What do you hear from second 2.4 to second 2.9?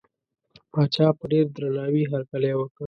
وکړ.